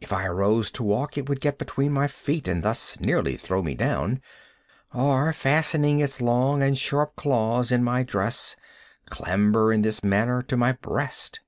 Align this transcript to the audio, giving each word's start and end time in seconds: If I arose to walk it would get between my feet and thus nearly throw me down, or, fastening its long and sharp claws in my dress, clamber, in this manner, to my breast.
If 0.00 0.12
I 0.12 0.24
arose 0.26 0.70
to 0.70 0.84
walk 0.84 1.18
it 1.18 1.28
would 1.28 1.40
get 1.40 1.58
between 1.58 1.90
my 1.90 2.06
feet 2.06 2.46
and 2.46 2.62
thus 2.62 3.00
nearly 3.00 3.34
throw 3.36 3.60
me 3.60 3.74
down, 3.74 4.22
or, 4.94 5.32
fastening 5.32 5.98
its 5.98 6.20
long 6.20 6.62
and 6.62 6.78
sharp 6.78 7.16
claws 7.16 7.72
in 7.72 7.82
my 7.82 8.04
dress, 8.04 8.54
clamber, 9.06 9.72
in 9.72 9.82
this 9.82 10.04
manner, 10.04 10.42
to 10.42 10.56
my 10.56 10.70
breast. 10.70 11.40